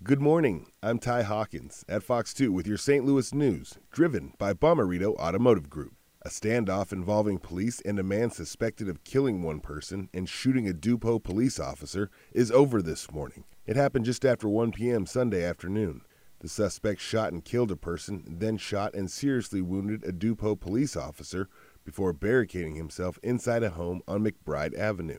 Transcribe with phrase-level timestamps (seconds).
[0.00, 0.70] Good morning.
[0.80, 3.04] I'm Ty Hawkins at Fox 2 with your St.
[3.04, 5.94] Louis news, driven by Bomarito Automotive Group.
[6.22, 10.72] A standoff involving police and a man suspected of killing one person and shooting a
[10.72, 13.42] Dupo police officer is over this morning.
[13.66, 15.04] It happened just after 1 p.m.
[15.04, 16.02] Sunday afternoon.
[16.38, 20.96] The suspect shot and killed a person, then shot and seriously wounded a Dupo police
[20.96, 21.48] officer
[21.84, 25.18] before barricading himself inside a home on McBride Avenue.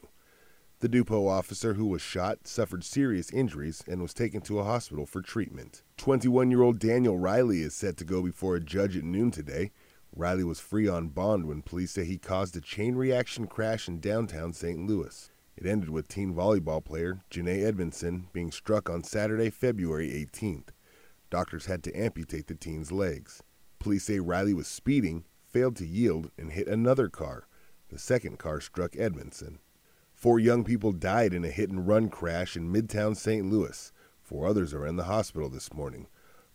[0.82, 5.06] The Dupo officer who was shot suffered serious injuries and was taken to a hospital
[5.06, 5.84] for treatment.
[5.98, 9.72] 21 year old Daniel Riley is set to go before a judge at noon today.
[10.16, 14.00] Riley was free on bond when police say he caused a chain reaction crash in
[14.00, 14.88] downtown St.
[14.88, 15.30] Louis.
[15.58, 20.70] It ended with teen volleyball player Janae Edmondson being struck on Saturday, February 18th.
[21.30, 23.44] Doctors had to amputate the teen's legs.
[23.80, 27.48] Police say Riley was speeding, failed to yield, and hit another car.
[27.90, 29.60] The second car struck Edmondson.
[30.20, 33.50] Four young people died in a hit and run crash in Midtown St.
[33.50, 33.94] Louis.
[34.22, 36.08] Four others are in the hospital this morning.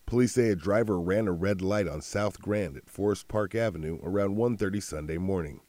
[0.05, 4.01] Police say a driver ran a red light on South Grand at Forest Park Avenue
[4.03, 5.63] around 1:30 Sunday morning.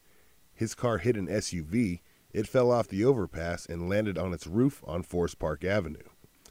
[0.54, 2.02] His car hit an SUV,
[2.34, 6.10] it fell off the overpass and landed on its roof on Forest Park Avenue.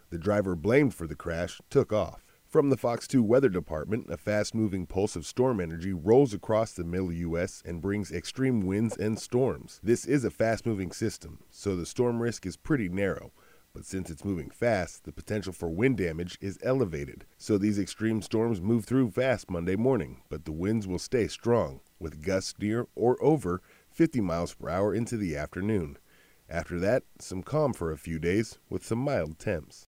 [0.09, 2.24] The driver blamed for the crash took off.
[2.55, 6.71] From the Fox 2 Weather Department, a fast moving pulse of storm energy rolls across
[6.71, 7.61] the middle U.S.
[7.67, 9.81] and brings extreme winds and storms.
[9.83, 13.33] This is a fast moving system, so the storm risk is pretty narrow.
[13.73, 17.25] But since it's moving fast, the potential for wind damage is elevated.
[17.39, 21.81] So these extreme storms move through fast Monday morning, but the winds will stay strong,
[21.99, 25.99] with gusts near or over 50 miles per hour into the afternoon.
[26.49, 29.83] After that, some calm for a few days with some mild temps.